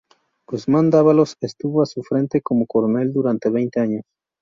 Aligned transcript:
Guzmán-Dávalos 0.47 1.37
estuvo 1.41 1.83
a 1.83 1.85
su 1.85 2.01
frente 2.01 2.41
como 2.41 2.65
coronel 2.65 3.13
durante 3.13 3.51
veinte 3.51 3.81
años. 3.81 4.01